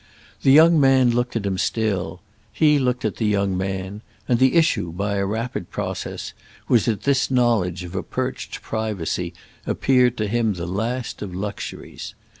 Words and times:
The 0.41 0.51
young 0.51 0.79
man 0.79 1.11
looked 1.11 1.35
at 1.35 1.45
him 1.45 1.59
still, 1.59 2.21
he 2.51 2.79
looked 2.79 3.05
at 3.05 3.17
the 3.17 3.25
young 3.27 3.55
man; 3.55 4.01
and 4.27 4.39
the 4.39 4.55
issue, 4.55 4.91
by 4.91 5.17
a 5.17 5.27
rapid 5.27 5.69
process, 5.69 6.33
was 6.67 6.85
that 6.85 7.03
this 7.03 7.29
knowledge 7.29 7.83
of 7.83 7.93
a 7.93 8.01
perched 8.01 8.63
privacy 8.63 9.31
appeared 9.67 10.17
to 10.17 10.27
him 10.27 10.55
the 10.55 10.65
last 10.65 11.21
of 11.21 11.35
luxuries. 11.35 12.15